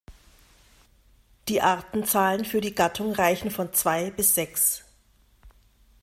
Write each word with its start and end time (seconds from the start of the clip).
Die 1.47 1.61
Artenzahlen 1.61 2.43
für 2.43 2.59
die 2.59 2.73
Gattung 2.73 3.11
reichen 3.13 3.51
von 3.51 3.71
zwei 3.71 4.09
bis 4.09 4.33
sechs. 4.33 4.83